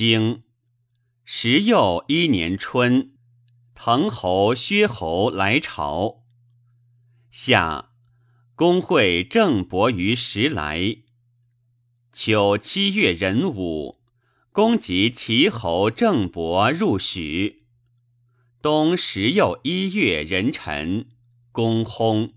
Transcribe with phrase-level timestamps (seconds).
[0.00, 0.44] 经
[1.26, 3.18] 时又一年春，
[3.74, 6.22] 滕侯、薛侯来朝。
[7.30, 7.90] 夏，
[8.54, 11.02] 公会郑伯于时来。
[12.12, 14.00] 秋七月壬午，
[14.52, 17.66] 公及齐侯郑伯入许。
[18.62, 21.10] 冬十又一月壬辰，
[21.52, 22.32] 公薨。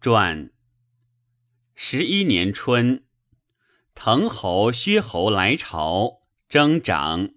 [0.00, 0.53] 传。
[1.86, 3.04] 十一年春，
[3.94, 7.34] 滕侯、薛侯来朝，征长。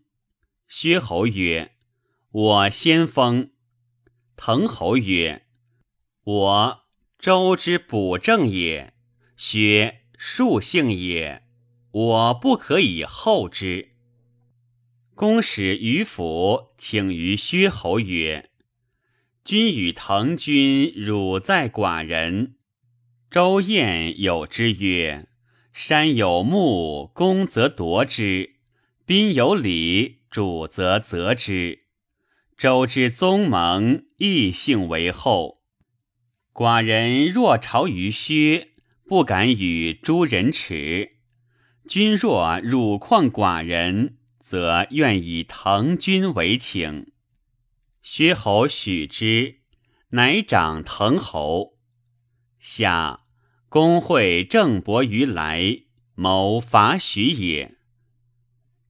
[0.70, 1.76] 薛侯曰
[2.32, 3.52] ：“我先锋。”
[4.38, 5.46] 滕侯曰
[6.24, 6.80] ：“我
[7.20, 8.94] 周之补正也，
[9.36, 11.44] 薛庶姓也，
[11.92, 13.98] 我不可以后之。”
[15.14, 18.50] 公使于府，请于薛侯曰
[19.44, 22.54] ：“君与滕君汝在寡人。”
[23.30, 25.28] 周晏有之曰
[25.74, 28.52] ：“山有木，公则夺之；
[29.06, 31.88] 宾有礼，主则责之。
[32.58, 35.58] 周之宗盟，异姓为后。
[36.54, 38.70] 寡人若朝于薛，
[39.06, 41.18] 不敢与诸人耻。
[41.86, 47.12] 君若辱旷寡人，则愿以滕君为请。”
[48.02, 49.58] 薛侯许之，
[50.12, 51.74] 乃长滕侯。
[52.60, 53.22] 夏，
[53.70, 55.82] 公会郑伯于来，
[56.16, 57.76] 谋伐许也。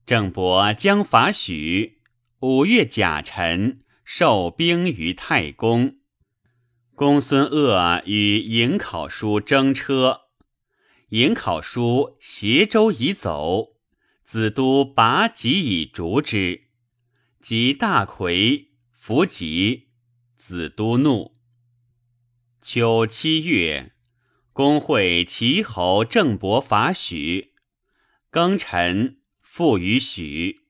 [0.06, 2.00] 郑伯将伐许，
[2.38, 5.96] 五月甲辰，受兵于太公。
[6.94, 10.20] 公孙鄂与颍考叔争车，
[11.10, 13.76] 颍考叔携舟以走，
[14.22, 16.68] 子都拔戟以逐之，
[17.40, 19.88] 及大魁伏戟，
[20.36, 21.36] 子都怒。
[22.60, 23.92] 秋七月，
[24.58, 27.52] 公会齐侯郑伯伐许，
[28.32, 30.62] 庚辰，复于许。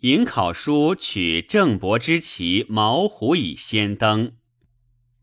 [0.00, 4.36] 颍考叔取郑伯之旗毛虎以先登，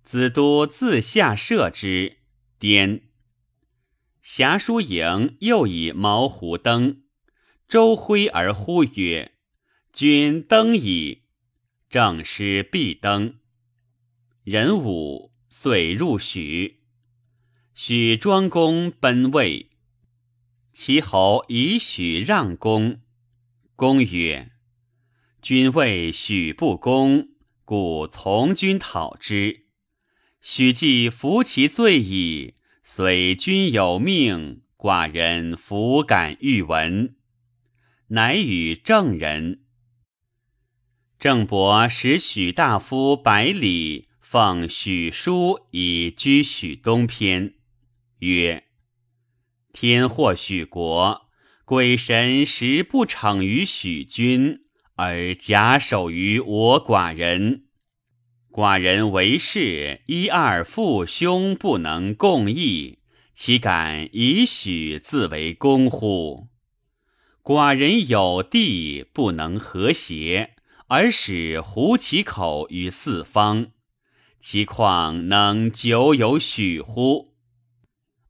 [0.03, 2.19] 子都自下射之，
[2.57, 3.09] 颠。
[4.21, 7.01] 侠叔营又以毛虎登，
[7.67, 9.33] 周挥而呼曰
[9.91, 11.23] ：“君登矣！”
[11.91, 13.39] 正师必登。
[14.45, 15.33] 壬午。
[15.51, 16.78] 遂入许，
[17.81, 19.69] 许庄公奔魏。
[20.73, 22.99] 齐侯以许让公，
[23.77, 24.51] 公曰
[25.41, 27.29] ：“君谓许不公，
[27.63, 29.67] 故从君讨之。
[30.41, 37.15] 许既服其罪矣，虽君有命，寡人弗敢欲闻。”
[38.11, 39.61] 乃与郑人。
[41.17, 44.09] 郑伯使许大夫百里。
[44.19, 47.55] 奉许书以居许东篇，
[48.19, 48.65] 曰
[49.71, 51.29] ：“天祸许国，
[51.63, 54.59] 鬼神实不逞于许君，
[54.95, 57.65] 而假守于我寡人。
[58.51, 62.99] 寡人为士，一二父兄不能共议，
[63.33, 66.49] 岂敢以许自为公乎？
[67.43, 70.55] 寡人有地，不能和谐，
[70.87, 73.71] 而使胡其口于四方。”
[74.41, 77.28] 其况能久有许乎？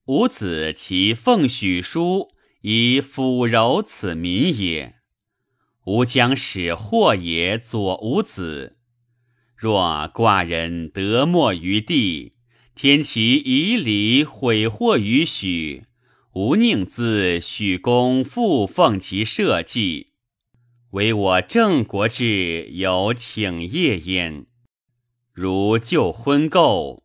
[0.10, 2.32] 吾子其奉许书
[2.62, 4.96] 以抚柔此民也。
[5.86, 8.78] 吾将使祸也佐吾子。
[9.56, 12.32] 若寡人得没于地，
[12.74, 15.84] 天其以礼毁祸于许，
[16.34, 20.08] 吾宁自许公复奉其社稷，
[20.94, 24.48] 唯我郑国志有请业焉。
[25.32, 27.04] 如旧婚垢，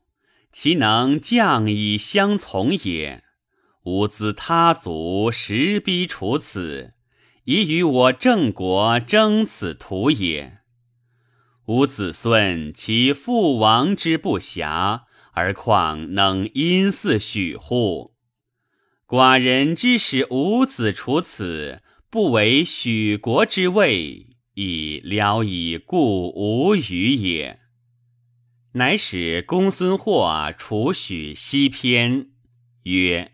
[0.55, 3.25] 其能降以相从也？
[3.87, 6.93] 吾资他族实逼处此，
[7.43, 10.59] 以与我郑国争此土也。
[11.67, 18.15] 吾子孙其父王之不暇，而况能因祀许乎？
[19.09, 27.59] 寡人之使吾子处此，不为许国之位，以聊以故无语也。
[28.77, 32.31] 乃使公孙获处许西偏，
[32.83, 33.31] 曰：“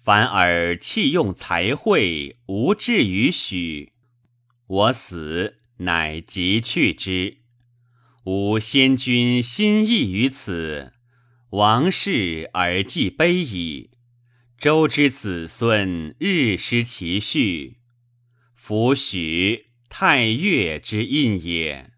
[0.00, 3.92] 凡尔弃用才会，无志于许。
[4.66, 7.40] 我死，乃即去之。
[8.24, 10.94] 吾先君心意于此，
[11.50, 13.90] 王室而既卑矣。
[14.56, 17.80] 周之子孙日失其序，
[18.54, 21.90] 夫许太岳之印也。”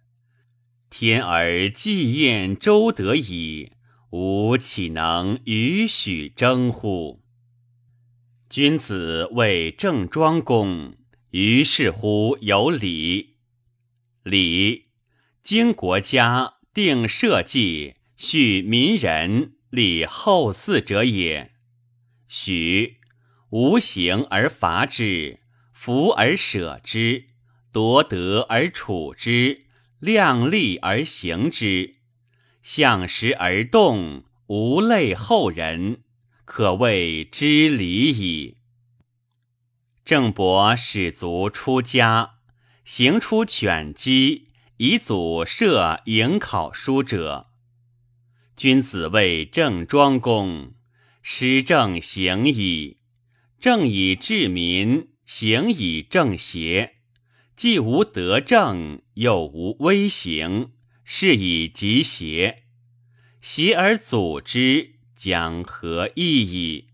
[0.90, 3.70] 天而既验周德矣，
[4.10, 7.22] 吾岂能与许争乎？
[8.48, 10.96] 君子为郑庄公，
[11.30, 13.36] 于是乎有礼。
[14.24, 14.88] 礼，
[15.40, 21.52] 经国家定社稷，恤民人，立后嗣者也。
[22.26, 22.96] 许，
[23.50, 25.38] 无形而伐之，
[25.72, 27.26] 福而舍之，
[27.70, 29.66] 夺得而处之，
[30.00, 31.96] 量力而行之。
[32.62, 36.02] 向时而动，无累后人，
[36.44, 38.56] 可谓知礼矣。
[40.04, 42.32] 郑伯使卒出家，
[42.84, 44.48] 行出犬鸡，
[44.78, 47.46] 以祖设迎考书者。
[48.56, 50.74] 君子谓郑庄公：
[51.22, 52.98] 施政行矣，
[53.58, 56.99] 政以治民，行以正邪。
[57.60, 60.72] 既无德政，又无威行。
[61.04, 62.62] 是以极邪，
[63.42, 66.86] 习而阻之，将何益矣？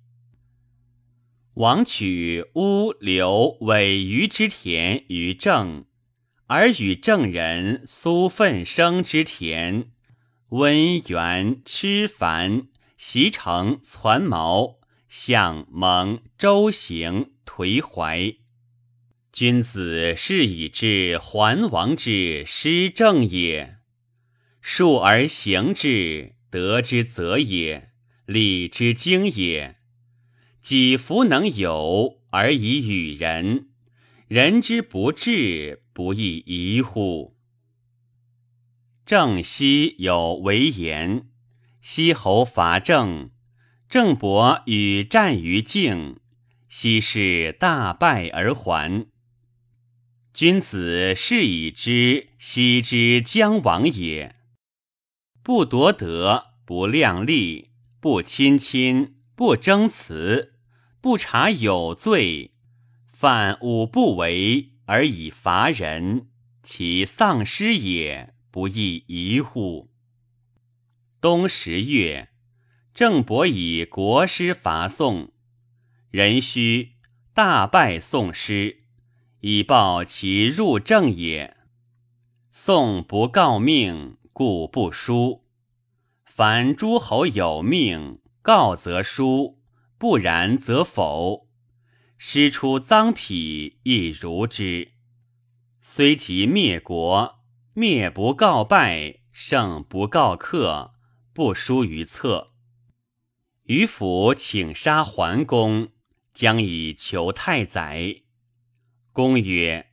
[1.54, 5.84] 王取乌刘尾鱼之田于郑，
[6.48, 9.92] 而与郑人苏奋生之田，
[10.48, 12.66] 温元吃繁，
[12.98, 18.34] 习成攒毛，向蒙周行颓怀。
[19.36, 23.76] 君子是以治桓王之失政也。
[24.62, 27.90] 述而行之，德之则也；
[28.24, 29.76] 礼之经也。
[30.62, 33.68] 己弗能有而以与人，
[34.26, 37.36] 人之不治，不亦宜乎？
[39.04, 41.28] 郑西有为言：
[41.82, 43.30] 西侯伐郑，
[43.86, 46.20] 郑伯与战于境，
[46.70, 49.08] 西氏大败而还。
[50.36, 54.36] 君子是以知西之将亡也。
[55.42, 60.52] 不夺德，不量力，不亲亲，不争辞，
[61.00, 62.52] 不察有罪，
[63.06, 66.28] 犯五不为而以伐人，
[66.62, 69.90] 其丧失也不亦宜乎？
[71.18, 72.28] 冬十月，
[72.92, 75.32] 郑伯以国师伐宋，
[76.10, 76.96] 壬戌，
[77.32, 78.82] 大败宋师，
[79.40, 81.56] 以报其入政也。
[82.52, 84.16] 宋不告命。
[84.38, 85.46] 故不书。
[86.26, 89.62] 凡诸侯有命，告则书，
[89.96, 91.48] 不然则否。
[92.18, 94.92] 师出赃匹，亦如之。
[95.80, 97.38] 虽及灭国，
[97.72, 100.92] 灭不告败，胜不告克，
[101.32, 102.52] 不书于策。
[103.62, 105.88] 于府请杀桓公，
[106.30, 108.24] 将以求太宰。
[109.16, 109.92] 公曰：“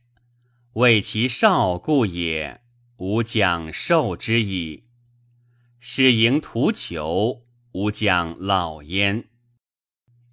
[0.76, 2.60] 为其少故也。”
[3.00, 4.84] 吾将受之矣。
[5.80, 9.30] 使迎图求，吾将老焉。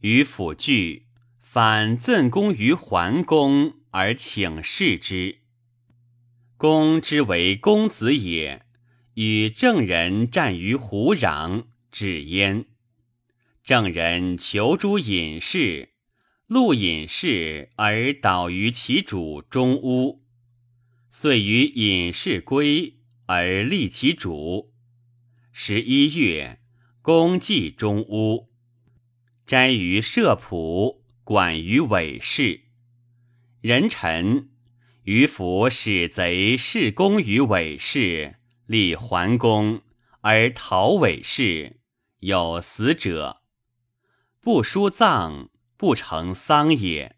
[0.02, 1.08] 于府惧，
[1.40, 5.40] 反赠公于桓公，而请示之。
[6.58, 8.66] 公之为公子也，
[9.14, 12.66] 与郑人战于胡壤，止焉。
[13.64, 15.91] 郑人求诸隐士，
[16.52, 20.26] 录隐士而导于其主中屋。
[21.10, 24.74] 遂于隐士归而立其主。
[25.54, 26.60] 十一月，
[27.02, 28.50] 公祭中屋，
[29.48, 32.64] 斋于社圃，管于韦氏。
[33.62, 34.50] 人臣
[35.04, 39.84] 于府使贼弑公于韦氏，立桓公
[40.20, 41.80] 而逃韦氏，
[42.20, 43.42] 有死者，
[44.42, 45.50] 不书葬，
[45.82, 47.16] 不成桑也。